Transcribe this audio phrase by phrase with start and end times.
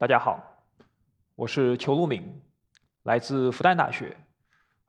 [0.00, 0.40] 大家好，
[1.34, 2.40] 我是裘路敏，
[3.02, 4.16] 来自复旦大学，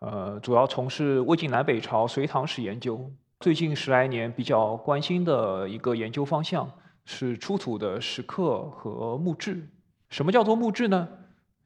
[0.02, 3.12] 呃，主要从事魏晋南北朝隋唐史研究。
[3.40, 6.72] 最近十来年比较关心的一个研究方向
[7.06, 9.68] 是出土的石刻和墓志。
[10.12, 11.10] 什么叫做墓志呢？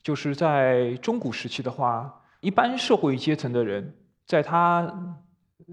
[0.02, 3.94] 就是在中古时期的话，一般社会阶层的人
[4.26, 5.20] 在他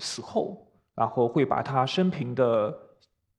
[0.01, 2.77] 死后，然后会把他生平的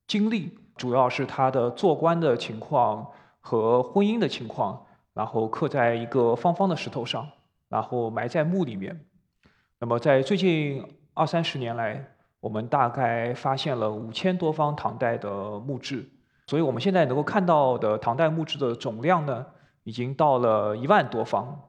[0.06, 0.56] 经历。
[0.74, 3.06] 主要是他的做官的情况
[3.44, 7.28] 和婚姻的情况，然后刻在一个方方的石头上，
[7.68, 9.04] 然后埋在墓里面。
[9.78, 12.02] 那么在最近二三十年来，
[12.40, 16.08] 我们大概发现了五千多方唐代的墓志，
[16.46, 19.44] 所以我们现在能够看到的唐代墓志的总量呢，
[19.82, 21.68] 已经到了一万多方。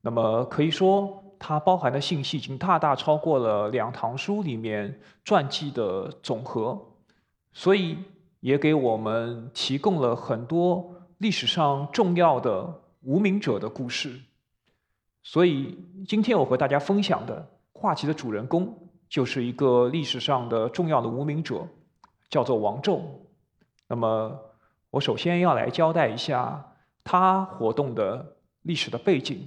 [0.00, 6.80] 那么可以说，它包含的信息已经大大超过了两唐书里面传记的总和，
[7.52, 7.98] 所以。
[8.40, 14.18] 也给我们提供了很多历史上重要的无名者的故事，
[15.22, 21.68] 所以今天我和大家分享的话题的主人公就是一个历史上的重要的无名者，
[22.30, 23.02] 叫做王胄。
[23.86, 24.34] 那么
[24.88, 29.46] 我首先要来交代一下他活动的历史的背景。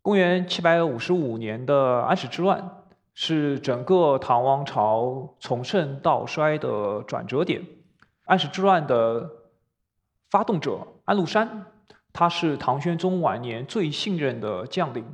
[0.00, 7.62] 公元七百五十五年的安史之乱是整个唐王朝从盛到衰的转折点。
[8.24, 9.30] 安史之乱的
[10.32, 11.66] 发动者安禄山，
[12.10, 15.04] 他是唐玄宗晚年最信任的将领。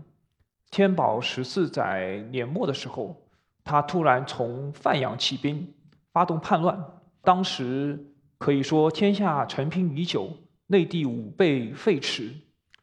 [0.71, 3.27] 天宝十四载年末的时候，
[3.65, 5.75] 他突然从范阳起兵，
[6.13, 6.81] 发动叛乱。
[7.23, 10.31] 当时可以说天下陈平已久，
[10.69, 12.31] 内地武备废弛，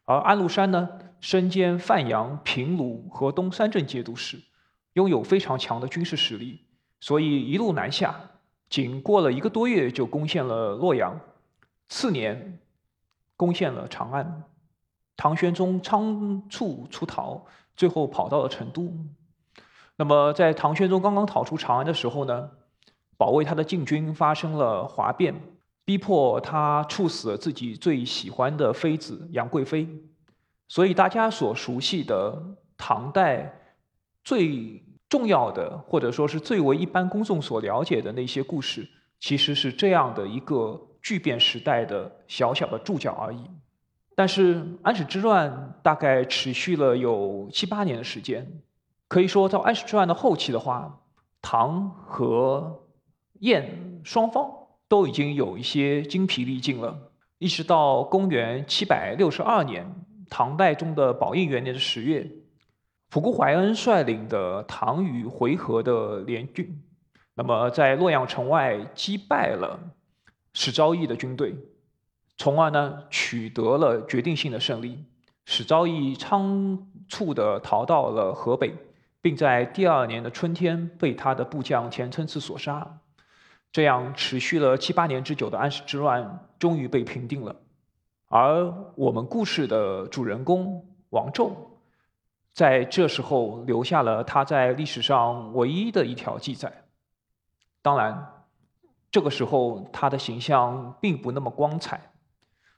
[0.03, 0.89] 而安禄山呢，
[1.22, 4.38] 身兼范阳、平卢和东三镇节度使，
[4.95, 6.66] 拥有非常强的军事实力，
[7.00, 8.13] 所以一路南下。
[8.68, 11.18] 仅过了一个多月，就攻陷了洛阳。
[11.88, 12.59] 次年，
[13.35, 14.44] 攻陷了长安。
[15.18, 18.94] 唐玄宗仓促出逃，最后跑到了成都。
[19.95, 22.51] 那么，在唐玄宗刚刚逃出长安的时候呢，
[23.18, 25.34] 保卫他的禁军发生了哗变，
[25.85, 29.88] 逼迫他处死了自己最喜欢的妃子杨贵妃。
[30.68, 33.62] 所以，大家所熟悉的唐代
[34.24, 34.84] 最。
[35.07, 43.40] 重要的，或者说是最为一般公众所了解的那些故事，其实是这样的一个巨变时代的小小的注脚而已。
[44.16, 48.60] 但是安史之乱大概持续了有七八年的时间，
[49.08, 51.02] 可以说到安史之乱的后期的话，
[51.44, 52.88] 唐和
[53.42, 54.50] 燕双方
[54.88, 56.98] 都已经有一些精疲力尽了。
[57.38, 59.86] 一直到公元七百六十二年，
[60.28, 62.28] 唐代中的宝应元年的十月。
[63.12, 66.82] 仆固怀恩率领的唐与回纥的联军，
[67.36, 69.80] 那么在洛阳城外击败了
[70.56, 71.54] 史昭义的军队，
[72.38, 75.04] 从而呢取得了决定性的胜利。
[75.44, 78.74] 史昭义仓促地逃到了河北，
[79.22, 83.00] 并在第二年的春天被他的部将田承嗣所杀。
[83.74, 87.54] 这样持续了七八年之久的安史之乱终于被平定了。
[88.28, 91.52] 而我们故事的主人公王胄。
[92.54, 96.86] 在这时候留下了他在历史上唯一的一条记载。
[97.82, 98.34] 当然，
[99.16, 102.12] 这个时候他的形象并不那么光彩。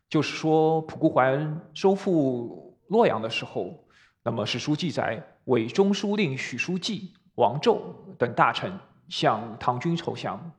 [0.07, 1.35] 就是说，仆固怀
[1.73, 3.73] 收复洛阳的时候，
[4.21, 7.79] 那么史书记载，韦中书令许叔季、王胄
[8.19, 8.71] 等大臣
[9.09, 10.51] 向唐军投降。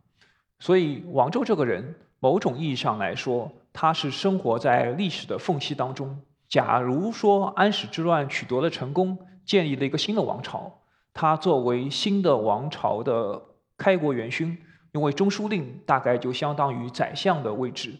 [0.59, 6.21] 所以，王胄这个人，某种意义上来说，他是生活在历史的缝隙当中。
[6.49, 10.81] 假如说安史之乱取得了成功，建立了一个新的王朝，
[11.15, 13.41] 他作为新的王朝的
[13.77, 14.59] 开国元勋，
[14.93, 17.94] 因为中书令大概就相当于宰相的位置，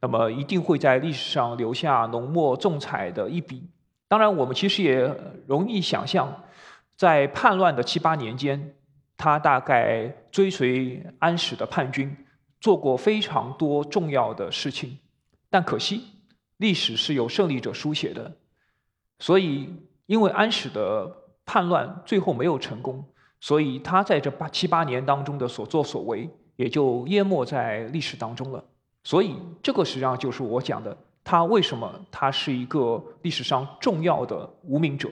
[0.00, 3.68] 那么一定会在历史上留下浓墨重彩的一笔。
[4.06, 5.14] 当然，我们其实也
[5.46, 6.44] 容易想象，
[6.96, 8.74] 在叛乱的七八年间，
[9.16, 12.16] 他大概追随安史的叛军，
[12.60, 14.98] 做过非常多重要的事情，
[15.50, 16.04] 但可惜。
[16.58, 18.32] 历史是由胜利者书写的，
[19.20, 19.72] 所以
[20.06, 21.08] 因为安史的
[21.44, 23.04] 叛乱最后没有成功，
[23.40, 28.62] 所以他在这八七八年当中的所作所为也就淹没在历史当中了。
[29.04, 35.08] 所以这个实际上就是我讲的，他为什么他是一个历史上重要的无名者。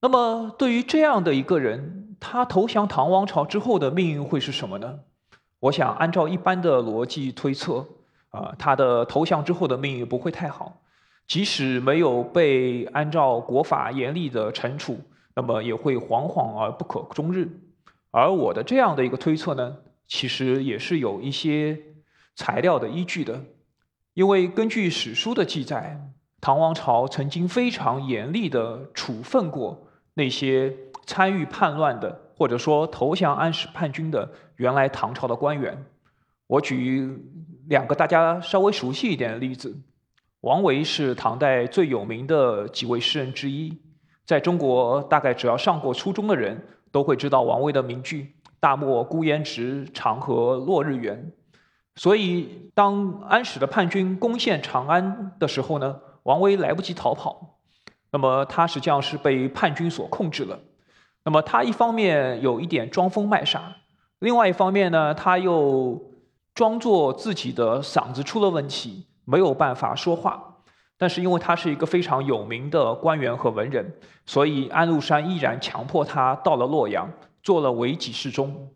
[0.00, 5.00] 那么对于这样的一个人，他投降唐王朝之后的命运会是什么呢？
[5.60, 7.86] 我想按照一般的逻辑推测。
[8.30, 10.80] 啊，他的投降之后的命运不会太好，
[11.26, 14.98] 即使没有被按照国法严厉的惩处，
[15.36, 17.48] 那么也会惶惶而不可终日。
[18.10, 19.76] 而我的这样的一个推测呢，
[20.08, 21.78] 其实也是有一些
[22.34, 23.44] 材料的依据的。
[24.14, 26.00] 因为根据史书的记载，
[26.40, 30.74] 唐王朝曾经非常严厉的处分过那些
[31.04, 35.84] 参与叛乱的，或者说投降安史叛军的原来唐朝的官员。
[36.46, 37.18] 我举
[37.68, 39.76] 两个大家稍微熟悉一点的例子。
[40.40, 43.76] 王维是唐代最有名的几位诗人之一，
[44.26, 51.32] 在中国大概只要上过初中的人都会知道王维的名句“大漠孤烟直，长河落日圆”。
[51.96, 57.58] 所以，当安史的叛军攻陷长安的时候呢，王维来不及逃跑，
[58.10, 60.58] 那么他实际上是被叛军所控制了。
[61.24, 63.76] 那么他一方面有一点装疯卖傻，
[64.18, 66.10] 另外一方面呢，他又
[66.54, 69.06] 装作自己的嗓子出了问题。
[69.28, 70.55] 没有办法说话，
[70.98, 73.92] 但是因为他是一个非常有名的官员和文人，
[74.24, 77.10] 所以安禄山依然强迫他到了洛阳，
[77.42, 78.70] 做了伪己侍中。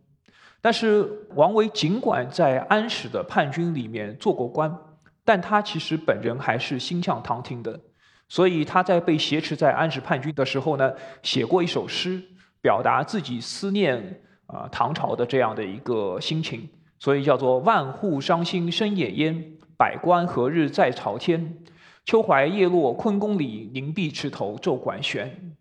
[0.61, 4.76] 但是王维尽管在安史的叛军里面做过官，
[5.25, 7.81] 但他其实本人还是心向唐廷的，
[8.28, 12.22] 所以他在被挟持在安史叛军的时候呢，写过一首诗，
[12.61, 16.69] 表达自己思念啊唐朝的这样的一个心情，
[16.99, 19.52] 所以叫做“万户伤心生野烟”。
[19.78, 21.56] 百官何日在朝天？
[22.05, 25.56] 秋槐叶落昆宫里，凝碧池头昼管弦。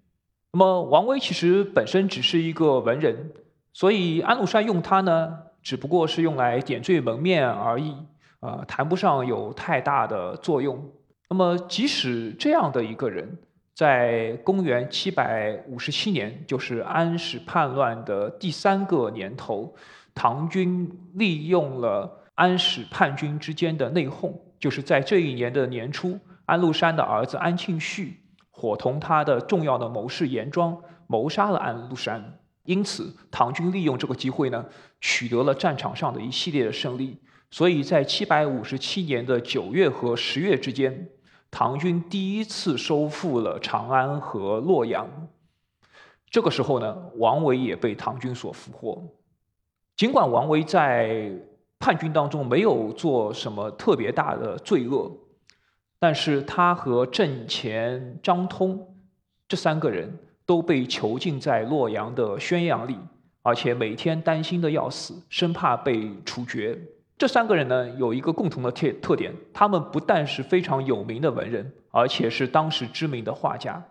[0.51, 3.31] 那么王维其实本身只是一个文人，
[3.73, 7.95] 所以安禄山用他呢，只不过是用来点缀门面而已，
[8.39, 10.91] 啊，谈不上有太大的作用。
[11.29, 13.37] 那么即使这样的一个人，
[13.75, 19.75] 在公元七百五十七年，就是安史叛乱的第三个年头，
[20.15, 22.15] 唐军利用了。
[22.35, 26.17] 安史叛军之间的内讧，就是在这一年的年初，
[26.49, 30.75] 安禄山的儿子安庆绪伙同他的重要的谋士严庄
[31.05, 32.39] 谋杀了安禄山。
[32.63, 34.65] 因此，唐军利用这个机会呢，
[34.99, 37.21] 取得了战场上的一系列的胜利。
[37.51, 41.09] 所以在七百五十七年的九月和十月之间，
[41.49, 45.07] 唐军第一次收复了长安和洛阳。
[46.29, 49.03] 这个时候呢，王维也被唐军所俘获。
[49.95, 51.31] 尽管王维在
[51.79, 55.11] 叛军当中没有做什么特别大的罪恶，
[55.99, 58.79] 但是他和郑虔、张通
[59.47, 60.09] 这三个人
[60.45, 62.97] 都被囚禁在洛阳的宣阳里，
[63.41, 66.79] 而且每天担心的要死，生怕被处决。
[67.17, 73.83] 这三个人呢，有一个共同的特特点，他们不但是非常有名的文人，而且是当时知名的画家。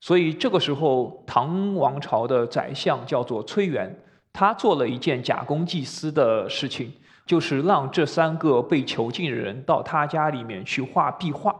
[0.00, 3.98] 所以这个时候，唐王朝的宰相叫做崔元，
[4.34, 6.92] 他做了一件假公济私的事情。
[7.26, 11.54] 就是让这三个被囚禁的人到他家里面去画壁画，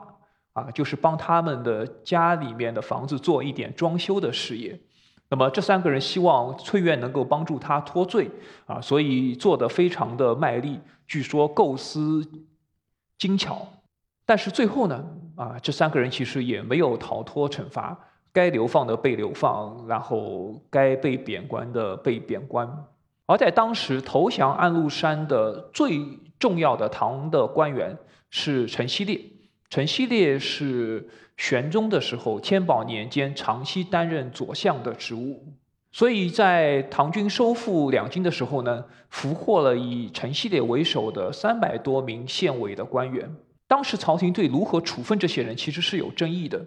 [0.53, 4.79] 啊，就是帮他们的家里面的房子做一点装修的事业。
[5.31, 8.31] 那么这三个人希望翠苑能够帮助他脱罪，
[8.67, 12.23] 啊，所以做的非常的卖力，据说构思
[13.19, 13.67] 精巧。
[14.27, 17.99] 但是最后呢，啊，这三个人其实也没有逃脱惩罚，
[18.33, 22.69] 该流放的被流放，然后该被贬官的被贬官。
[23.27, 26.01] 而在当时投降安禄山的最
[26.39, 27.97] 重要的唐的官员
[28.31, 29.21] 是陈希烈。
[29.71, 35.53] 陈希烈是玄宗的时候天宝年间长期担任左相的职务，
[35.91, 43.35] 所以在唐军收复两京的时候呢，俘获了以陈希烈为首的三百多名县委的官员。
[43.67, 46.65] 当时朝廷对如何处分这些人其实是有争议的，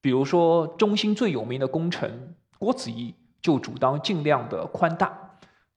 [0.00, 5.25] 比如说中兴最有名的功臣郭子仪就主张尽量的宽大。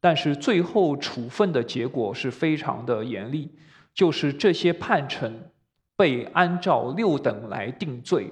[0.02, 3.52] 但是最后处分的结果是非常的严厉，
[3.94, 5.52] 就是这些叛臣
[5.98, 8.32] 被按照六等来定罪。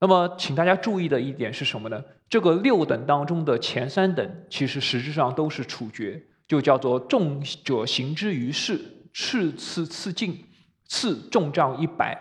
[0.00, 2.02] 那么，请大家注意的一点是什么呢？
[2.30, 8.80] 这个六等当中的前三等，其实实质上都是处决，就叫做重者刑之于市，
[9.12, 10.42] 次次次进，
[10.86, 12.16] 次重杖一百。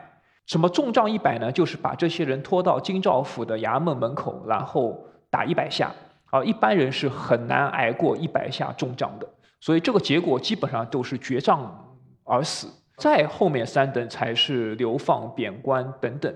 [0.48, 1.50] 什么重杖一百呢？
[1.50, 5.96] 就是把这些人拖到京兆府的衙门门口，然后打一百下。
[6.30, 9.28] 啊，一般人是很难挨过一百下重杖的，
[9.60, 12.68] 所以这个结果基本上都是绝杖而死。
[12.98, 16.34] 再后面三等才是流放、贬官等等。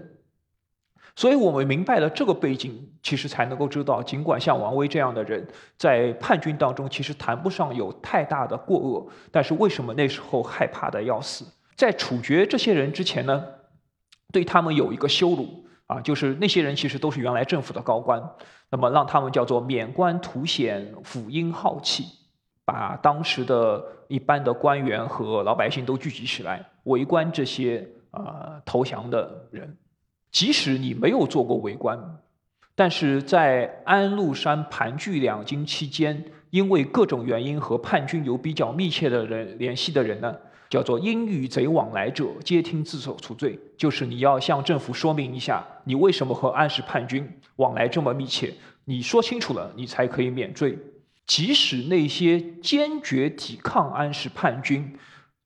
[1.15, 5.45] 所以我们明白了这个背景，其实才能够知道，尽管像王维这样的人
[5.77, 11.45] 在叛军当中其实谈不上有太大的过恶，但是为什么那时候害怕的要死？
[11.75, 13.43] 在处决这些人之前呢，
[14.31, 15.62] 对他们有一个羞辱。
[15.93, 18.19] 啊，就是那些人其实都是原来政府的高官，
[18.71, 22.05] 那么让他们叫做免官图显辅音浩气，
[22.65, 29.77] 把当时的一般的官员和老百姓都聚集起来围观这些啊投降的人，
[30.31, 31.99] 即使你没有做过为官，
[32.73, 40.35] 但是在安禄山盘踞两京期间，因为各种原因和叛军有比较密切的人联系的人呢，
[40.73, 48.51] 叫做“因与贼往来者，皆听自首除罪”，就是你要向政府说明一下，你为什么和安史叛军往来这么密切，
[48.85, 50.75] 你说清楚了，你才可以免罪。
[51.27, 54.97] 即使那些坚决抵抗安史叛军、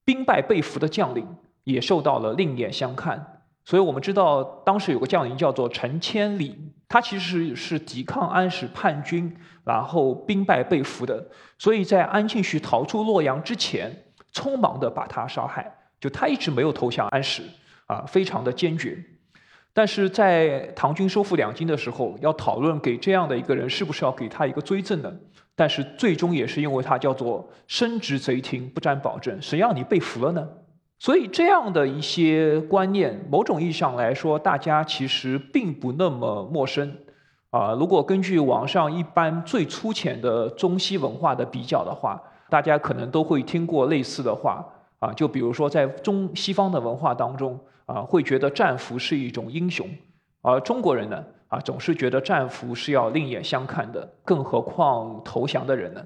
[0.06, 1.28] 兵败被俘的将领，
[1.66, 3.42] 也受到了另眼相看。
[3.66, 6.56] 所以我们知道，当时有个将领叫做陈千里，
[6.88, 11.28] 他其实是抵抗安史叛军，然后兵败被俘的。
[11.60, 14.06] 所以在安庆绪逃出洛阳之前，
[14.38, 15.74] 匆忙的把他杀害。
[16.00, 17.42] 就他一直没有投降安史，
[17.88, 19.04] 啊，非常的坚决。
[19.74, 25.12] 但是在唐军收复两京的时候，要讨论给这样的一个人是不是要给他一个追赠呢？
[25.56, 30.48] 但是最终也是因为他叫做身执贼庭，不沾保证，谁让你被俘了呢？
[31.00, 36.96] 所以，这样的一些观念，某种意义上来说，大家其实并不那么陌生。
[37.50, 44.66] 啊，如果根据网上一般最粗浅的中西文化的比较的话，大家可能都会听过类似的话。
[45.00, 49.88] 啊，就比如说，在中西方的文化当中，啊，会觉得战俘是一种英雄，
[50.42, 56.04] 而中国人呢，啊，总是觉得战俘是要另眼相看的，更何况投降的人呢？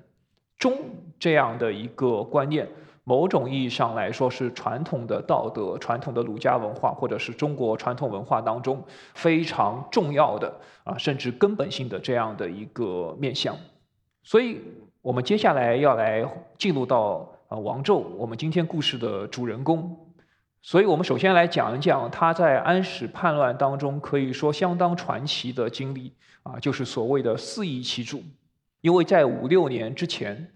[0.58, 0.74] 忠
[1.18, 2.68] 这样的一个观念。
[3.06, 8.84] 某种意义上来说，是传统的道德、传统的儒家文化，或者是中国传统文化当中
[9.14, 13.56] 非常重要的啊，甚至根本性的这样的一个面向。
[14.22, 14.62] 所以，
[15.02, 16.24] 我们接下来要来
[16.58, 19.98] 进入到啊王胄，我们今天故事的主人公。
[20.62, 28.22] 所以我们首先来讲一讲他在安史叛乱当中可以说相当传奇的经历啊，就是所谓的四夷其主。
[28.82, 30.52] 因为在五六年之前。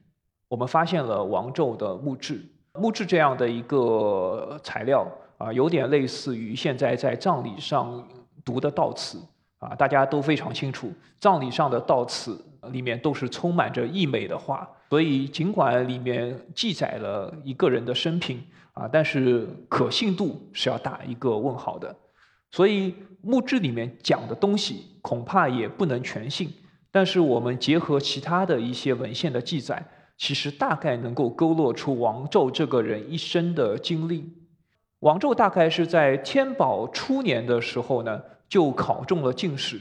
[0.48, 2.40] 我们发现了王胄的墓志，
[2.74, 5.06] 墓志这样的一个材料
[5.40, 8.08] 啊，有点类似于现在在葬礼上
[8.46, 9.20] 读的悼词
[9.58, 12.40] 啊，大家都非常清楚，葬礼上的悼词
[12.72, 18.42] 里面都是充满着溢美的话，所以尽管里面记载了一个人的生平
[18.74, 21.96] 啊，但是可信度是要打一个问号的，
[22.52, 26.50] 所以墓志里面讲的东西恐怕也不能全信，
[26.92, 29.86] 但是我们结合其他的一些文献的记载。
[30.18, 34.24] 其实大概能够勾勒出王胄这个人一生的经历。
[35.00, 39.78] 王胄大概是在天宝初年的时候呢，就考中了进士，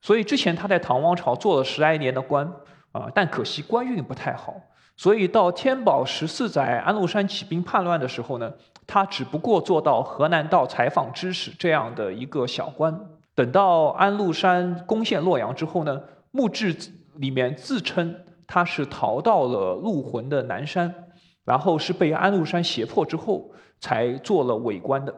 [0.00, 2.46] 所以之前他在唐王朝做了十来年的官
[2.92, 4.54] 啊，但可惜官运不太好，
[4.96, 8.52] 所以到天宝十四载安禄山起兵叛乱的时候呢，
[8.86, 12.98] 他只不过做到河南道采访知使这样的一个小官。
[13.34, 16.00] 等到安禄山攻陷洛阳之后呢，
[16.30, 16.76] 墓志
[17.16, 18.14] 里面自称。
[18.50, 20.94] 他是逃到了陆浑的南山，
[21.44, 25.14] 然后是被安禄山胁迫之后才做了伪官的。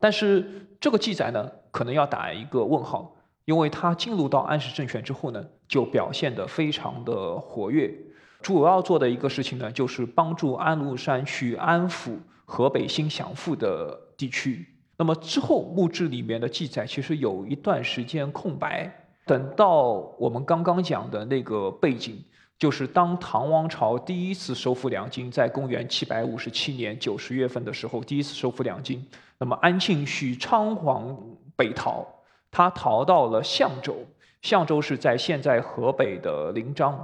[0.00, 3.13] 但是这个记载呢，可能要打一个问号，
[3.44, 7.92] 因为他进入到安史政权之后呢，就表现得非常的活跃，
[8.40, 14.66] 主要做的一个事情呢，就是帮助安禄山去安抚河北新降附的地区。
[14.96, 18.90] 那么之后墓志里面的记载其实有一段时间空白，
[19.26, 22.22] 等到我们刚刚讲的那个背景。
[22.56, 29.04] 就是当唐王朝第一次收复两京，在公元七百五十七年九十月份的时候，第一次收复两京。
[29.38, 31.14] 那么安庆绪仓皇
[31.56, 32.06] 北逃，
[32.54, 34.06] 他逃到了象州，
[34.40, 36.94] 象州是在现在河北的临漳。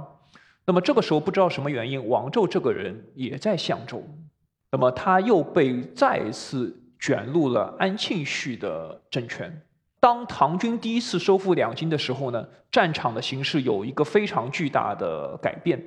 [0.65, 4.01] 那么这个时候不知道什么原因，王胄这个人也在象州，
[4.71, 9.61] 那么他又被再次卷入了安庆绪的政权。
[9.99, 15.83] 当唐军第一次收复两京的时候呢，战场的形势有一个非常巨大的改变，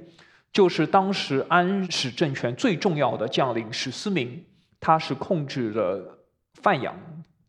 [0.52, 4.44] 就是当时安史政权最重要的将领史思明，
[4.78, 6.18] 他是控制了
[6.60, 6.94] 范阳。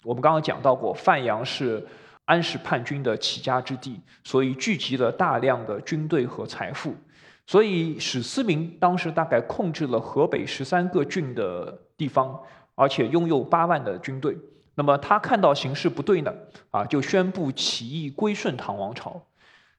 [0.04, 1.84] 我们刚刚讲到过，范阳是
[2.26, 6.94] 安史叛军的起家之地，所以聚集了大量的军队和财富。
[7.48, 12.40] 所以史思明当时大概控制了河北十三个郡的地方，
[12.74, 14.36] 而且拥有八万的军队。
[14.74, 16.34] 那么他看到形势不对呢，
[16.72, 19.22] 啊，就宣布起义归顺唐王朝。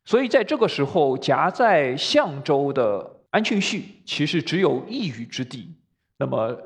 [0.04, 5.74] 所以在这个时候，夹在象州的安庆绪其实只有一隅之地，
[6.18, 6.56] 那么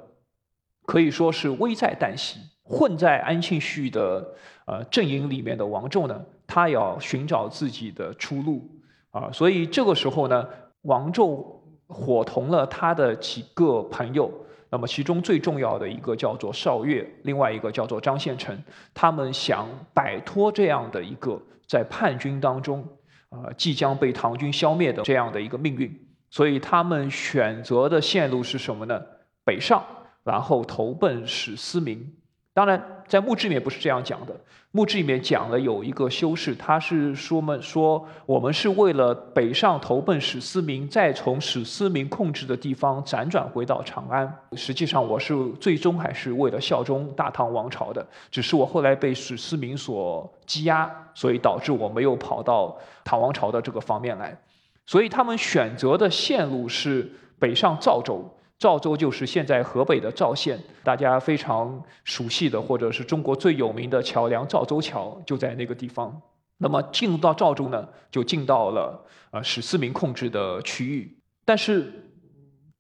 [0.85, 2.39] 可以说是危在旦夕。
[2.63, 4.35] 混在安庆绪的
[4.71, 8.71] 呃阵营里面的王胄呢，他要寻找自己的出路
[9.11, 9.29] 啊。
[9.33, 10.47] 所以这个时候呢，
[10.83, 11.45] 王胄
[11.89, 14.31] 伙同了他的几个朋友。
[14.73, 18.57] 那么其中最重要的一个叫做邵岳，另外一个叫做张献成，
[18.95, 21.37] 他们想摆脱这样的一个
[21.67, 22.87] 在叛军当中，
[23.31, 25.93] 啊即将被唐军消灭的这样的一个命运，
[26.31, 29.03] 所以他们选择的线路是什么呢？
[29.45, 29.83] 北上，
[30.23, 32.09] 然后投奔史思明。
[32.55, 34.33] 当然，在墓志里面不是这样讲的。
[34.71, 44.33] 墓志里面讲了有一个修士，他是说们说我们是为了北上投奔史思明，再从史思明控制的地方辗转回到长安。
[44.52, 54.40] 实际上我是最终还是为了效忠大唐王朝的，只是我后来被史思明所羁押，所以导致我没有跑到唐王朝的这个方面来。
[54.87, 58.25] 所以他们选择的线路是北上赵州。
[58.61, 66.21] 赵州就是现在河北的赵县，大家非常熟悉的，或者是中国最有名的桥梁——赵州桥，就在那个地方。
[66.59, 71.19] 那么进入到赵州呢，就进到了呃史思明控制的区域。
[71.47, 71.90] 但是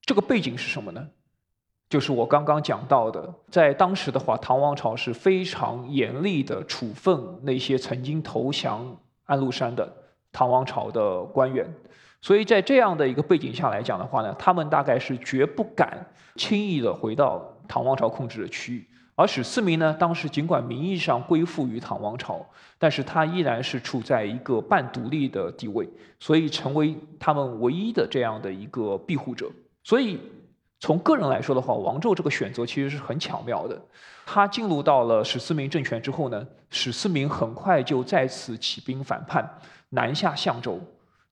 [0.02, 1.08] 这个背景是什么呢？
[1.88, 9.90] 就是我刚刚讲到的，在当时的话，唐王朝是非常严厉的处分那些曾经投降安禄山的
[10.30, 11.66] 唐王朝的官员。
[12.22, 18.86] 所以在这样的一个背景下来讲的话呢，他们大概是绝不敢轻易的回到唐王朝控制的区域。
[19.16, 22.40] 而史思明呢，当时尽管名义上归附于唐王朝，
[22.78, 25.86] 但是他依然是处在一个半独立的地位，
[26.18, 29.50] 所以成为他们唯一的这样的一个庇护者。
[29.84, 30.18] 所以
[30.78, 33.78] 从个人来说的话，王胄这个选择其实是很巧妙的。
[34.24, 39.46] 他进入到了史思明政权之后呢，史思明很快就再次起兵反叛，
[39.90, 40.80] 南下相州。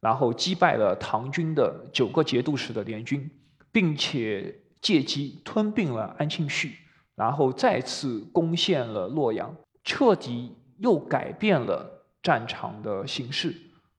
[0.00, 3.28] 然后击败了唐军的九个节度使的联军，
[3.72, 6.76] 并且借机吞并了安庆绪，
[7.16, 9.52] 然后再次攻陷了洛阳，
[9.82, 13.52] 彻底又改变了战场的形势。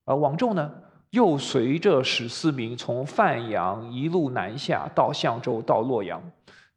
[0.06, 0.72] 而王胄呢，
[1.10, 6.22] 又随着史思明从范阳一路南下到相州到洛阳，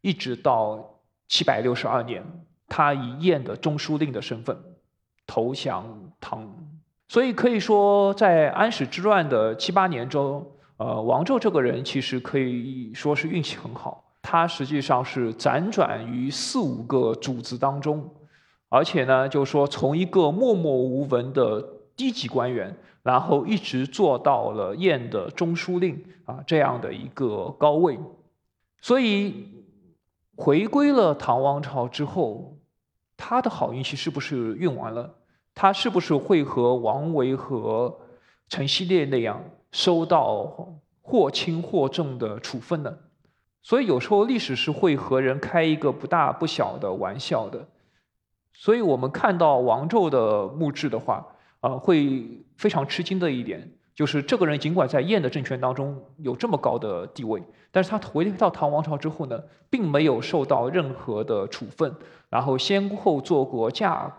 [0.00, 0.98] 一直到
[1.28, 2.24] 七百六十二年，
[2.66, 4.60] 他以燕的中书令的身份
[5.26, 6.52] 投降唐。
[7.12, 14.02] 所以可以说，在安史之乱的七八年中，呃，王胄这个人其实可以说是运气很好。
[14.22, 18.08] 他实际上是辗转于四五个主子当中，
[18.70, 21.62] 而且呢，就是说从一个默默无闻的
[21.94, 27.98] 低级官员，然后一直做到了燕的中书令啊这样的一个高位。
[28.80, 29.48] 所以
[30.34, 32.56] 回归了唐王朝之后，
[33.18, 35.16] 他的好运气是不是运完了？
[35.54, 37.98] 他是不是会和王维和
[38.48, 40.46] 陈希烈那样收到
[41.00, 42.94] 或轻或重的处分呢？
[43.62, 47.66] 所以有时候历史是会和人开一个不大不小的玩笑的。
[48.52, 51.26] 所以我们看到王胄的墓志的话，
[51.60, 59.38] 呃，会非常吃惊的一点就是，这个人尽管在燕的政权当中有这么高的地位，但是他回到唐王朝之后呢，
[59.70, 61.94] 并没有受到任何的处分，
[62.28, 64.12] 然后先后做过驾。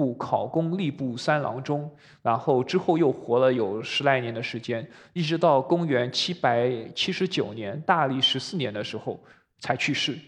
[0.00, 9.22] 部考功吏部三郎中，然后之后又活了有十来年的时间，一直到公元七百七十九年大历十四年的时候
[9.58, 10.18] 才去世。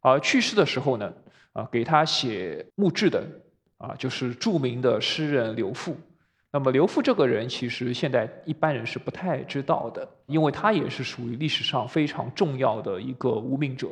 [0.00, 1.12] 而去世的时候呢，
[1.52, 3.24] 啊，给他写墓志的
[3.78, 5.96] 啊，就是著名的诗人刘复。
[6.50, 13.86] 那么刘复这个人，其实现在一般人是不太知道的，因为他也是属于历史上非常重要的一个无名者。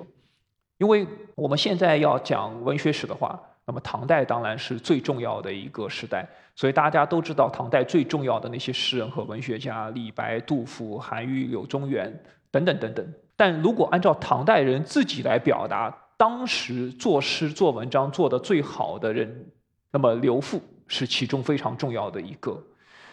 [0.78, 3.40] 因为我们现在要讲文学史的话。
[3.70, 12.12] 那么唐代当然是最重要的一个时代，所以大家都知道唐代最重要的那些诗人和文学家，李白、杜甫、韩愈、柳宗元
[12.50, 13.06] 等等等等。
[13.36, 19.46] 但如果按照唐代人自己来表达，当时作诗做文章做得最好的人，
[19.92, 22.60] 那么刘复是其中非常重要的一个。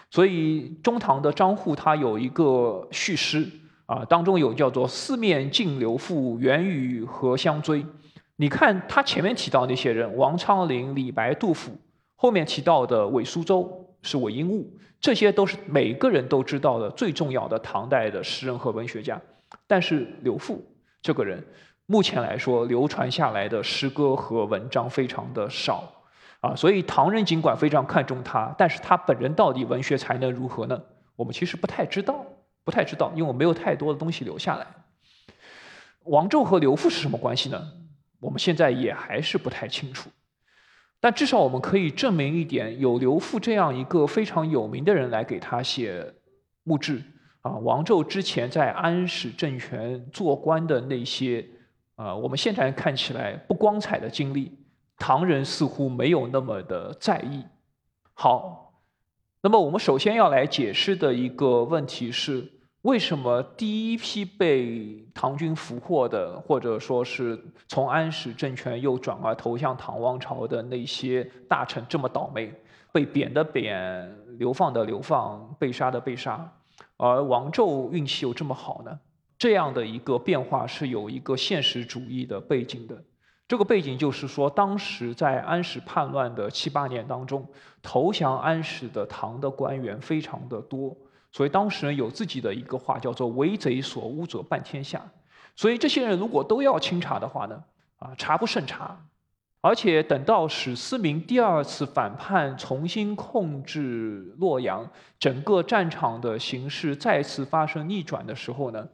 [0.09, 3.47] 所以中唐的张祜他有一个序诗
[3.85, 7.85] 啊，当中有叫做“四面尽刘复，元宇何相追”。
[8.39, 11.71] 你看他前面提到那些人，王昌龄、李白、杜甫，
[12.15, 14.71] 后面提到的韦苏州是韦应物，
[15.01, 19.19] 这些都是每个人都知道的最重要的唐代的诗人和文学家。
[19.65, 20.63] 但是刘复
[21.01, 21.43] 这个人，
[21.87, 25.91] 目前来说流传下来的诗歌和文章非常的少
[26.41, 30.79] 啊，所以唐人尽管非常看重他，但是他本人到底文学才能如何呢？
[31.15, 32.23] 我们其实不太知道，
[32.63, 34.67] 不太知道，因为我没有太多的东西留下来。
[36.03, 37.59] 王胄和刘复是什么关系呢？
[38.19, 40.09] 我们现在也还是不太清楚，
[40.99, 46.13] 但至少我们可以证明一点：有刘复这样一个非常有名的人来给他写
[46.63, 47.01] 墓志
[47.41, 47.51] 啊。
[47.51, 51.45] 王胄之前在安史政权做官的那些
[51.95, 54.57] 啊，我们现在看起来不光彩的经历，
[54.97, 57.45] 唐人似乎没有那么的在意。
[58.13, 58.81] 好，
[59.41, 62.53] 那么我们首先要来解释的一个问题是。
[62.87, 72.49] 为什么第一批被唐军俘获的，或者说是从安史政权又转而投向唐王朝的那些大臣这么倒霉，
[72.93, 76.49] 被贬的贬，流放的流放，被杀的被杀，
[76.95, 78.97] 而王胄运气又这么好呢？
[79.37, 83.03] 这样的一个变化是有一个现实主义的背景的，
[83.49, 87.45] 这个背景就是说，当时在安史叛乱的七八年当中，
[87.81, 90.95] 投降安史的唐的官员非常的多，
[91.37, 94.99] 所以当时人有自己的一个话叫做“为贼所污者半天下”。
[95.55, 97.63] 所以这些人如果都要清查的话呢，
[97.97, 99.05] 啊，查不胜查。
[99.61, 108.87] 而且等到史思明第二次反叛，重新控制洛阳，整个战场的形势再次发生逆转的时候呢，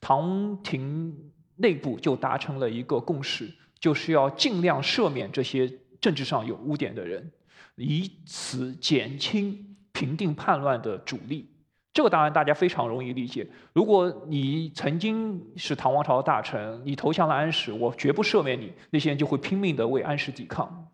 [0.00, 5.68] 唐廷内部就达成了一个共识，就是要尽量赦免这些
[6.00, 7.32] 政治上有污点的人，
[7.74, 11.57] 以此减轻平定叛乱的阻力。
[11.92, 13.48] 这个当然大家非常容易理解。
[13.72, 18.72] 如果你曾经是唐王朝的大臣，你投降了安史，我绝不赦免你。
[18.90, 20.86] 那些人就会拼命的为安史抵抗。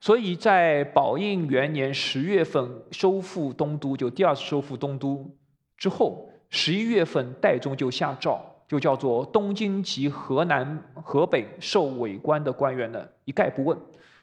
[0.00, 5.28] 所以在宝应元年十月份收复东都，就第二次收复东都
[5.76, 13.76] 之后，十一月份代宗就下诏，就叫做东京及河南、河北受伪官的官员呢一概不问。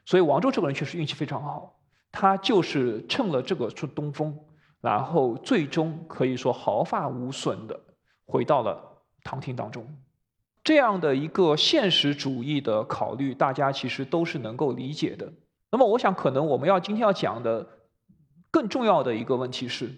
[0.06, 1.78] 所以王周这个人确实运气非常好，
[2.12, 4.36] 他就是趁了这个出东风。
[4.86, 7.80] 然后最终可以说毫发无损的
[8.28, 9.84] 回到了唐廷当中，
[10.64, 15.34] 这样的一个现实主义的考虑，大家其实都是能够理解的。
[15.72, 17.68] 那么，我想可能我们要今天要讲的
[18.52, 19.92] 更重要的一个问题是，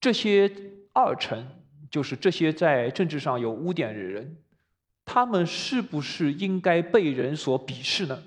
[0.00, 0.48] 这些
[0.92, 1.44] 二臣，
[1.90, 4.36] 就是这些在政治上有污点的人，
[5.04, 8.22] 他们是不是应该被人所鄙视呢？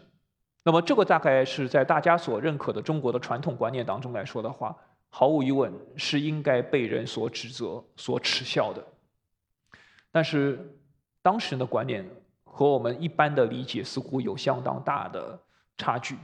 [0.66, 4.76] 那么，这个大概是在大家所认可的中国的传统观念当中来说的话。
[5.12, 8.86] 毫无疑问是应该被人所指责、所耻笑的，
[10.12, 10.78] 但是
[11.22, 12.08] 当时的观念
[12.44, 15.38] 和我们一般的理解似乎有相当大的
[15.78, 16.16] 差距，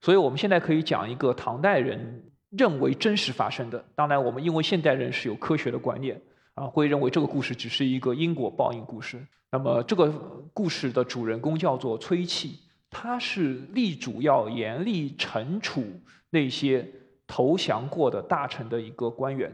[0.00, 3.82] 所以我们现在可以讲一个唐代人认为真实发生的。
[3.94, 6.20] 当然，我们因为现代人是有科学的观念
[6.54, 9.24] 啊，会认为这个故事只是一个因果报应故事。
[9.52, 10.10] 那么，这个
[10.52, 12.58] 故事的主人公叫做崔器，
[12.90, 15.84] 他是力主要严厉惩处
[16.30, 16.86] 那些。
[17.30, 19.52] 投降过的大臣的一个官员，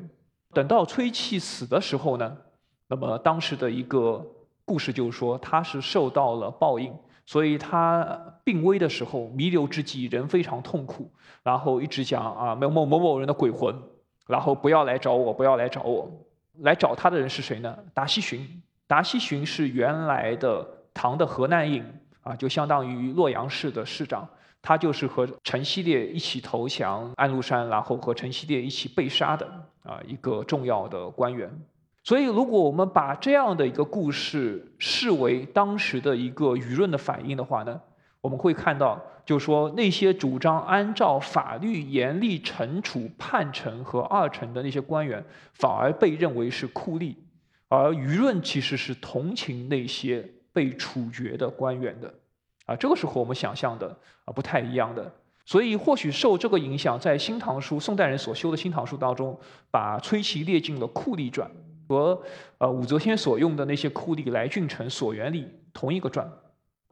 [0.54, 2.34] 等到崔器死的时候呢，
[2.88, 4.24] 那么当时的一个
[4.64, 6.90] 故事就是说他是受到了报应，
[7.26, 8.02] 所以他
[8.42, 11.10] 病危的时候弥留之际人非常痛苦，
[11.42, 13.78] 然后一直讲啊某某某某人的鬼魂，
[14.26, 16.10] 然后不要来找我，不要来找我，
[16.60, 17.76] 来找他的人是谁呢？
[17.92, 21.84] 达西巡，达西巡是原来的唐的河南尹
[22.22, 24.26] 啊，就相当于洛阳市的市长。
[24.66, 29.46] 他就是和陈希烈一起投降安禄山，然后和陈希烈一起被杀的
[29.84, 31.48] 啊一个重要的官员。
[32.02, 37.80] 所以，如果我们把这样的一个故事视为当时的一个舆论的反应的话呢，
[38.20, 47.14] 我们会看到，就说那些主张按照法律严厉惩处叛臣和二臣的那些官员，反而被认为是酷吏，
[47.68, 52.12] 而舆论其实是同情那些被处决的官员的。
[52.66, 53.88] 啊，这个是和我们想象的
[54.24, 55.10] 啊不太一样的，
[55.44, 59.38] 所以或许受这个影响，在《新唐书》宋代人所修的《新唐书》当中，
[59.70, 61.48] 把崔琦列进了酷吏传，
[61.88, 62.20] 和
[62.58, 66.28] 呃武则天所用的那些酷吏来俊臣、索元礼同一个传。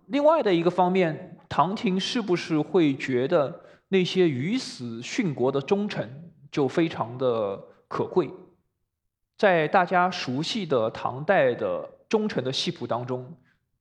[0.06, 8.30] 另外的一个方面，唐廷是不是会觉得那些于死殉国的忠臣就非常的可贵？
[9.36, 13.34] 在大家熟悉的唐代的忠臣的戏谱当中。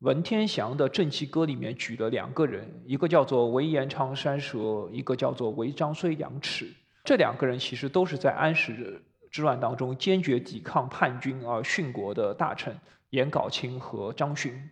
[0.03, 6.69] 文天祥的《正气歌》里面举了两个人，一个叫做韦延昌山蛇，一个叫做韦张虽杨齿。
[7.05, 12.77] 这两个人其实都是在安史之乱当中坚决抵抗叛军而殉国的大臣
[13.11, 14.69] 颜杲卿和张勋。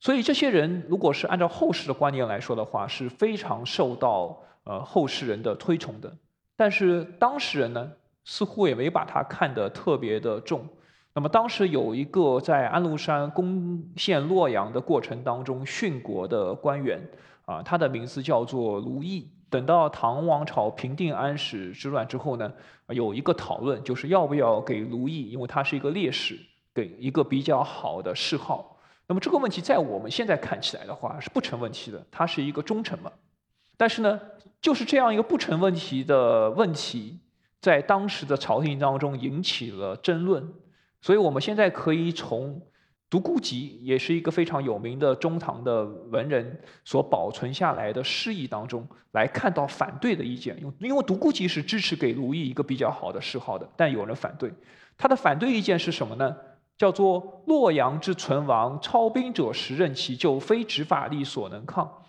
[0.00, 6.12] 所以这些人如果是按照后世的观念来说的话，是非常受到呃后世人的推崇的。
[6.56, 7.92] 但是当事人呢，
[8.24, 10.68] 似乎也没把他看得特别的重。
[11.14, 16.98] 那么当时有一个在安禄山攻陷洛阳的过程当中殉国的官员，
[17.44, 19.28] 啊，他的名字叫做卢毅。
[19.50, 22.50] 等到唐王朝平定安史之乱之后呢，
[22.88, 26.38] 有一个讨论，就是要不要给卢毅，因为他是一个烈士，
[26.72, 28.78] 给一个比较好的谥号。
[29.06, 33.12] 那么这个问题在我们现在看起来的话是不成问题的，他是一个忠臣嘛。
[33.76, 34.18] 但是呢，
[34.62, 37.18] 就是这样一个不成问题的问题，
[37.60, 40.50] 在当时的朝廷当中引起了争论。
[41.02, 42.62] 所以，我们现在可以从
[43.10, 50.56] 独孤及也是一个非常有名的中唐的文人所保存下来的诗意当中，来看到反对的意见。
[50.78, 54.50] 因为独孤及是支持给卢毅一个比较好的谥号的，但有人反对。
[54.96, 56.34] 他的反对意见是什么呢？
[56.78, 62.02] 叫做“洛阳之存亡，操兵者时任其，就非执法力所能抗”。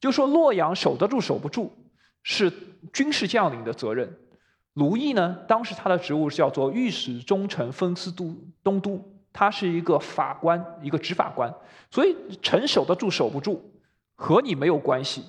[0.00, 1.72] 就说洛阳守得住守不住，
[2.22, 2.52] 是
[2.92, 4.18] 军事将领的责任。
[4.74, 5.38] 卢毅呢？
[5.46, 11.52] 当时他的职务是叫做御史中丞分司都东都，他是一个法官，一个执法官，
[11.90, 13.70] 所以臣守得住守不住
[14.14, 15.24] 和你没有关系。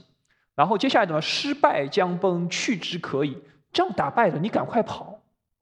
[0.56, 3.38] 然后接下来呢，失败将崩，去之可以。
[3.73, 5.19] 仗打败了，你赶快跑。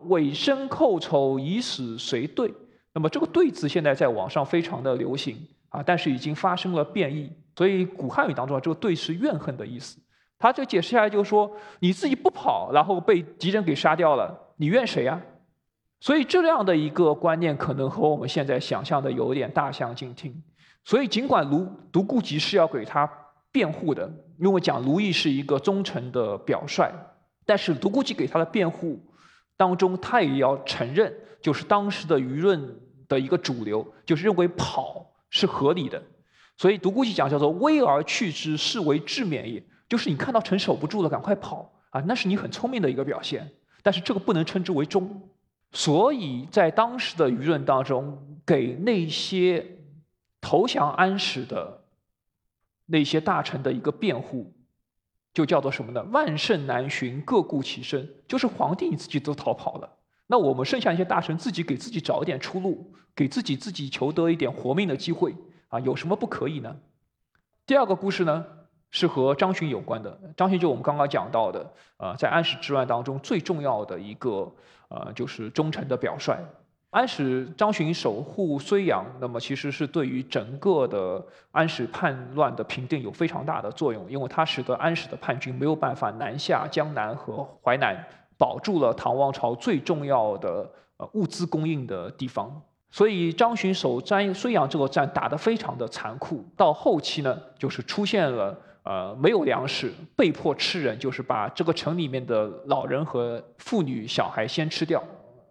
[0.10, 2.54] 委身寇仇，以死随对。
[2.94, 5.38] 那么这个“对”字现在在网上非常的流行
[5.70, 7.32] 啊，但是已经发生了变异。
[7.56, 9.98] 所以古汉语当中啊，这个“对”是怨恨的意思。
[10.42, 11.50] 他这解释下来就是说，
[11.80, 15.22] 你自己不跑，然后被敌人给杀掉了，你怨谁啊？
[16.00, 20.44] 所以这样的一个观念，可能和我们现在想象的有点大相径庭。
[20.84, 23.08] 所以尽管卢独孤及是要给他
[23.52, 26.92] 辩护的，因为讲卢毅是一个忠诚的表率，
[27.46, 29.00] 但是独孤及给他的辩护
[29.56, 32.76] 当中，他也要承认，就是当时的舆论
[33.08, 36.02] 的一个主流，就是认为跑是合理的。
[36.58, 43.52] 所以独孤及讲叫做“危而去之，是为智勉也”，就是你看到城守不住了，赶快跑啊，那是你很聪明的一个表现。
[43.84, 45.30] 但是这个不能称之为忠。
[45.74, 49.80] 所以在当时的舆论当中，给那些
[50.40, 51.84] 投降安史的
[52.86, 54.54] 那些大臣的一个辩护，
[55.34, 56.02] 就叫做什么呢？
[56.04, 58.10] 万圣难寻，各顾其身。
[58.30, 65.36] 就是皇帝你自己都逃跑了，那我们剩下一些大臣自己给自己找一点出路，给自己自己求得一点活命的机会
[65.68, 66.78] 啊，有什么不可以呢？
[67.66, 68.46] 第二个故事呢？
[68.92, 70.18] 是和张巡有关的。
[70.38, 71.66] 张巡就我们刚刚讲到的，
[71.98, 74.52] 呃，在安史之乱当中最重要的一个，
[74.90, 76.38] 呃，就是忠诚的表率。
[76.90, 88.06] 安史张巡守护睢阳，那么其实是对于整个的安史叛乱的平定有非常大的作用，因为它使得安史的叛军没有办法南下江南和淮南，
[88.38, 92.62] 保住了唐王朝最重要的呃物资供应的地方。
[92.90, 96.44] 所以张巡守张睢阳这个战打得非常的残酷。
[96.58, 98.54] 到后期呢，就是出现了。
[98.84, 105.04] 呃，没有粮食，被迫吃人，就是把这个城里面的老人和妇女、小孩先吃掉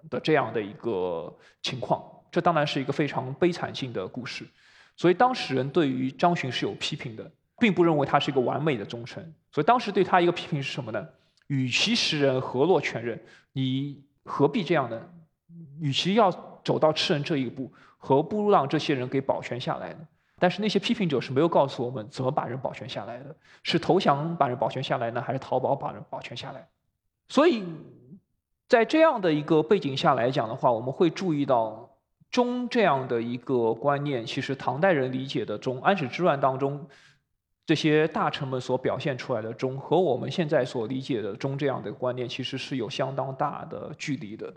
[0.08, 2.02] 的这样的一个情况。
[2.30, 4.44] 这当然是一个非常悲惨性的故事。
[4.96, 9.34] 所以当时人对于张巡是有批评的，并不认为他是一个完美的忠臣。
[9.52, 11.06] 所以当时对他一个批评是什么呢？
[11.46, 13.20] 与其食人，何洛全人？
[13.52, 15.00] 你何必这样呢？
[15.80, 16.30] 与其要
[16.64, 20.00] 走到吃人这一步，何不让这些人给保全下来呢？
[20.40, 26.66] 但是那些批评者是没有告诉我们怎么把人保全下来的，是投降把人保全下来呢，还是逃跑把人保全下来？
[27.28, 27.62] 所以，
[28.66, 31.90] 在这样的一个背景下来讲的话，我们会注意到
[32.30, 36.88] 忠这样的一个观念，其实唐代人理解的忠，安史之乱当中
[37.66, 44.52] 这些大臣们所表现出来的忠，和我们现在所理解的忠这样的观念，其实是有相当大的距离的。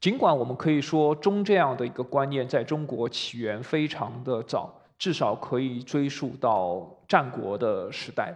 [0.00, 4.80] 尽管我们可以说忠这样的一个观念在中国起源非常的早。
[4.98, 8.34] 至少可以追溯到战国的时代，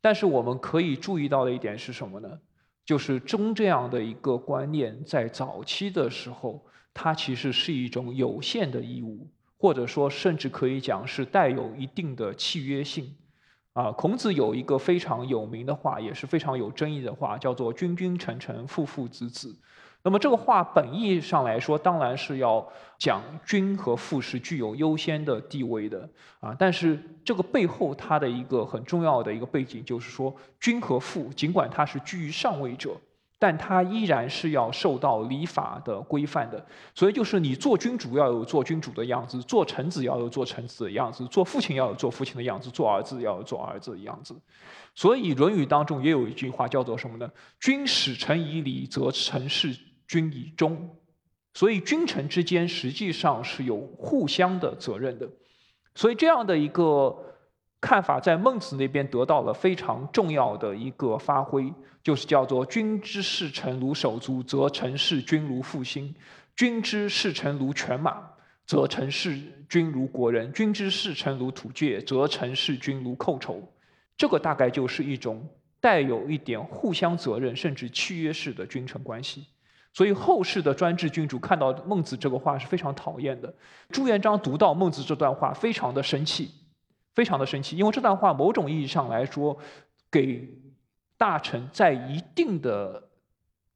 [0.00, 2.38] 但是我们可以注意到的一点是什么呢？
[2.84, 13.14] 就是忠这样的一个观念，在早期的时候，它其实是一种有限的义务，或者说甚至可以讲是带有一定的契约性。
[13.74, 19.56] 啊，孔子有一个非常有名的话，也是非常有争议的话，叫做“君君臣臣，父父子子”。
[20.04, 22.66] 那么这个话本意上来说，当然是要
[22.98, 26.08] 讲君和父是具有优先的地位的
[26.40, 26.54] 啊。
[26.58, 32.96] 但是这个背后它的一个很重要的一个背景，就是说君和父尽管他是居于上位者，
[33.38, 36.66] 但他依然是要受到礼法的规范的。
[36.96, 44.34] 所以就是你做君主要有做君主的样子，做臣子要有做臣子的样子，做父亲要有做父亲的样子，做儿子要有做儿子的样子。
[44.96, 47.30] 所以《论语》当中也有一句话叫做什么呢？
[47.60, 49.78] 君使臣以礼，则臣事。
[50.12, 50.90] 君以忠，
[51.54, 55.26] 所以君臣之间实际上是有互相的责任的。
[55.94, 57.16] 所以这样的一个
[57.80, 61.72] 看法，在孟子那边得到了非常重要的一个发挥，
[62.02, 66.12] 就是叫做“君之视臣如手足，则臣视君如父心；
[66.54, 68.22] 君之视臣如犬马，
[68.66, 73.66] 则臣视君如国人；君之视臣如土芥，则臣视君如寇仇。”
[74.18, 75.48] 这个大概就是一种
[75.80, 79.46] 带有一点互相责任，甚至契约式的君臣关系。
[79.94, 83.52] 所以后世的专制君主看到孟子这个话是非常讨厌的。
[83.90, 86.50] 朱元璋读到孟子这段话，非常的生气，
[87.14, 89.56] 非常的生气，因为这段话某种意义上来说，
[90.10, 90.48] 给
[91.18, 93.10] 大臣在一定的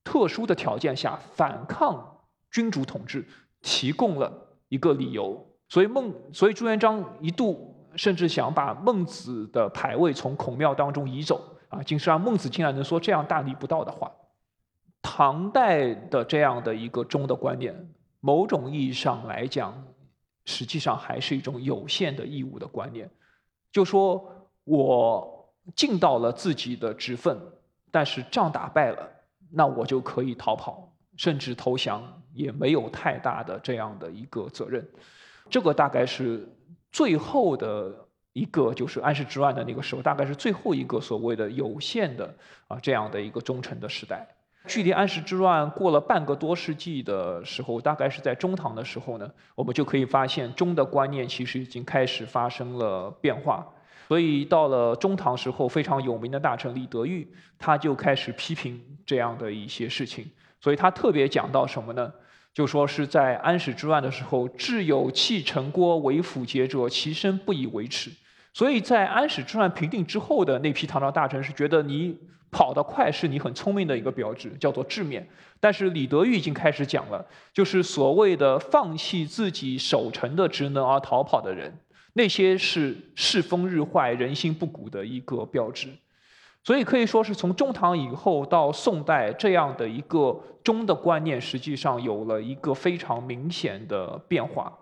[0.03, 2.19] 特殊的条件下反抗
[2.51, 3.27] 君主统治
[3.61, 4.33] 提供了
[4.69, 5.47] 一个理由。
[5.69, 14.11] 所以孟，所以朱元璋一度甚至想把孟子的牌位从孔庙当中移走啊，竟是让孟子竟然能说这样大逆不道的话。
[15.09, 17.73] 唐代的这样的一个忠的观念，
[18.19, 19.87] 某种意义上来讲，
[20.45, 23.09] 实际上还是一种有限的义务的观念。
[23.71, 27.39] 就说我尽到了自己的职分，
[27.93, 29.09] 但是仗打败了，
[29.53, 30.93] 那我就可以逃跑。
[31.17, 32.03] 甚至投降
[32.35, 34.87] 也没有太大的这样的一个责任。
[35.49, 36.47] 这个大概是
[36.91, 37.95] 最后的
[38.35, 42.35] 一个，就是安史之乱的那个时候，大概是最后一个所谓的有限的
[42.69, 44.27] 啊这样的一个忠臣的时代。
[44.67, 53.67] 距离安史之乱过了半个多世纪的时候，大概是在中唐的时候呢，我们就可以发现忠的观念其实已经开始发生了变化。
[54.09, 57.27] 所以到了中唐时候，非常有名的大臣李德裕，
[57.59, 60.31] 他就开始批评这样的一些事情。
[60.61, 62.13] 所以他特别讲到什么呢？
[62.53, 68.11] 就说是在安史之乱的时候，智有弃陈郭为辅节者，其身不以为耻。
[68.53, 72.17] 所以在安史之乱平定之后的那批唐朝大臣是觉得你。
[72.51, 75.29] 跑得快是你很聪明的一个标志，叫做智面。
[75.59, 81.79] 但是李德裕已经开始讲了，就是所谓的放弃自己守城的职能而逃跑的人，
[82.13, 85.89] 那些是世风日坏、人心不古的一个标志。
[86.63, 94.77] 所以可以说是从中唐以后到宋代这样的一个忠的观念，实际上有了一个非常明显的变化。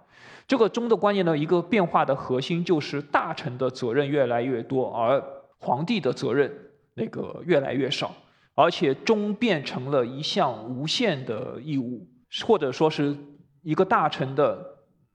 [0.49, 5.23] 这个忠的观念的一个变化的核心就是大臣的责任越来越多，而
[5.59, 6.51] 皇帝的责任。
[6.95, 8.15] 那个越来越少，
[8.55, 12.07] 而且终变成了一项无限的义务，
[12.47, 13.17] 或者说是
[13.63, 14.65] 一个大臣的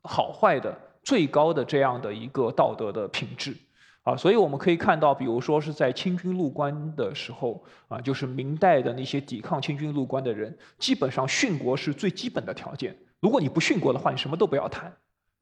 [0.04, 3.56] 好坏的最高的这样的一个道德的品质
[4.04, 12.96] 啊，所以我们可以看到，比如说是在清军入关的时候啊，就是明代的那些抵抗清军入关的人，基本上殉国是最基本的条件。
[13.20, 14.92] 如果你不殉国的话，你什么都不要谈。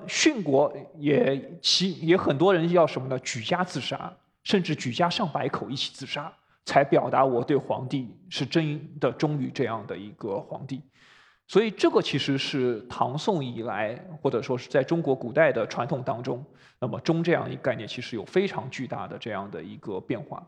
[0.07, 3.17] 殉国也其也很多人要什么呢？
[3.19, 4.15] 举家自杀。
[4.47, 6.31] 甚至举家上百口一起自杀，
[6.63, 10.81] 才表达我对皇帝是真的忠于这样的一个皇帝。
[11.49, 16.41] 所以，这个其实是唐宋以来，或者说是在中国古代的传统当中，
[16.79, 20.41] 那么忠这样一个概念，其实有非常巨大的这样的一个变化。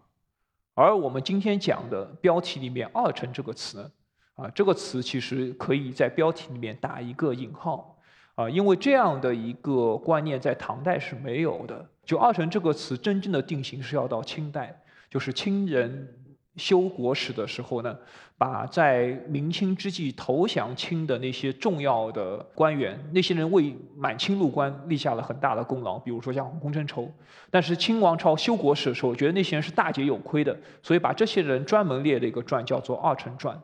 [0.76, 3.92] 而我们今天讲的标题里面“二臣”这个词，
[4.36, 7.98] 啊，这个词其实可以在标题里面打一个引号。
[8.36, 11.86] 啊，因为这样的一个观念在唐代是没有的。
[12.10, 14.76] 就“二臣”这个词真正的定型是要到清代，
[15.12, 16.12] 就是清人
[16.58, 17.96] 修国史的时候呢，
[18.36, 27.08] 把在明清之际投降清的那些重要的官员，那些人为满清入关立下了很大的功劳，比如说像洪承畴。
[27.52, 33.56] 但是清王朝修国史的时候，觉得那些人是大节有亏的，所以把这些人专门列了一个传，叫做《二臣传》。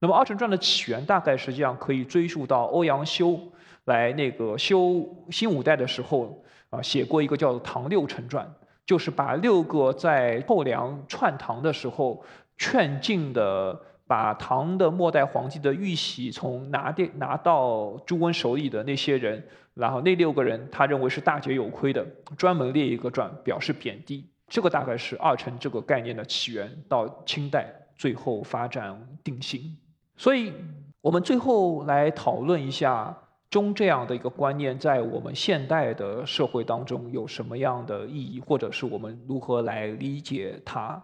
[0.00, 3.38] 那么《二臣传》的起源大概实际上可以追溯到欧阳修。
[3.84, 6.42] 来那个修新五代的时候
[6.74, 8.44] 啊，写过一个叫做《唐六臣传》，
[8.84, 12.24] 就是把六个在后梁篡唐的时候
[12.56, 22.04] 劝进的，把唐的末代皇帝的玉玺从拿的拿到朱温手里的那些人，然后那六个人他认为是大节有亏的，
[22.36, 24.28] 专门列一个传表示贬低。
[24.48, 29.76] 这个大概是二臣这个概念的起源，到清代最后发展定型。
[30.16, 30.52] 所以
[31.00, 33.16] 我们最后来讨论一下。
[33.54, 41.00] 忠这样的一个观念，在我们现代的社会当中有什么样的意义，或者是我们如何来理解它？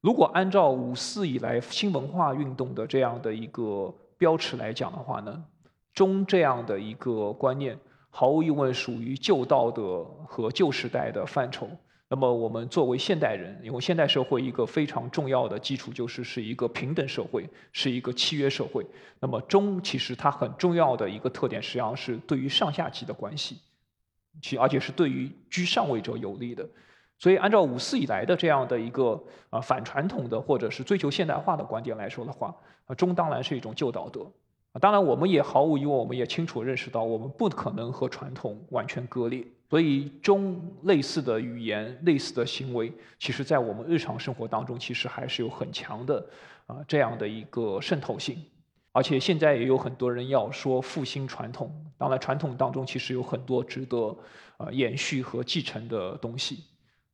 [0.00, 5.44] 如果按照五四以来新文化运动的这样的一个标尺来讲的话呢，
[5.94, 7.78] 忠这样的一个观念，
[8.10, 11.68] 毫无疑问属于旧道德和旧时代的范畴。
[12.08, 18.86] 那么，我们作为现代人，因为现代社会一个非常重要的基础就是是一个平等社会，是一个契约社会。
[19.18, 23.58] 那么，忠其实它很重要的一个特点，实际上是对于上下级的关系，
[24.40, 26.64] 其而且是对于居上位者有利的。
[27.18, 34.30] 所以，按照五四以来的这样的一个啊反传统的或者是追求现代化的观点来说的话，啊忠当然是一种旧道德。
[34.70, 39.44] 啊当然，我们也毫无疑问，我们也清楚认识到，我们不可能和传统完全割裂。
[39.68, 46.24] 所以，中类似的语言、类似的行为，其实在我们日常生活当中，其实还是有很强的
[46.66, 48.42] 啊这样的一个渗透性。
[48.92, 51.70] 而且，现在也有很多人要说复兴传统。
[51.98, 54.16] 当然，传统当中其实有很多值得
[54.56, 56.64] 啊延续和继承的东西。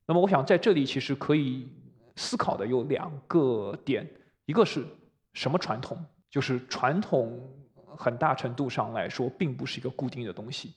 [0.06, 1.66] 那么，我想在这里其实可以
[2.16, 4.06] 思考的有两个点：
[4.44, 4.84] 一个是
[5.32, 5.98] 什么传统？
[6.30, 7.40] 就是传统，
[7.96, 10.74] 很大程度上来说，并不是一个固定的东西。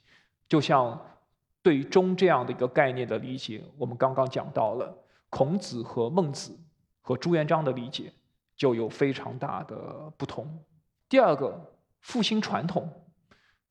[0.49, 0.99] 就像
[1.65, 4.95] 对忠这样的一个概念的理解，我们刚刚讲到了
[5.32, 6.55] 孔子和孟子
[7.01, 8.13] 和朱元璋的理解
[8.55, 9.76] 就有非常大的
[10.16, 10.63] 不同。
[11.09, 12.88] 第二个，复兴传统。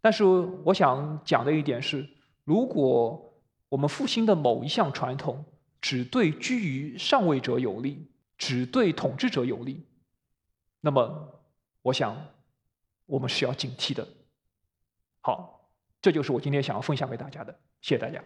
[0.01, 0.25] 但是
[0.65, 2.05] 我想讲的一点是，
[2.43, 3.33] 如果
[3.69, 5.45] 我们复兴的某一项传统
[5.81, 9.87] 只对居于上位者有利，只对统治者有利，
[10.81, 11.31] 那么。
[11.85, 12.17] 我想，
[13.05, 14.09] 我们是要警惕的。
[15.21, 15.71] 好，
[16.01, 17.55] 这就是我今天想要分享给大家的。
[17.85, 18.19] 谢谢大家。